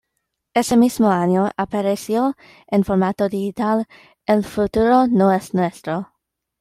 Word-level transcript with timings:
Ese 0.55 0.77
mismo 0.77 1.11
año, 1.11 1.51
apareció 1.57 2.35
en 2.65 2.83
formato 2.83 3.29
digital 3.29 3.85
"El 4.25 4.43
futuro 4.43 5.05
no 5.05 5.31
es 5.31 5.53
nuestro. 5.53 6.09